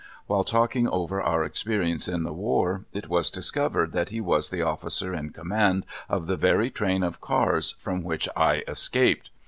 [0.25, 4.63] While talking over our experiences in the war, it was discovered that he was the
[4.63, 9.29] officer in command of the very train of cars from which I escaped.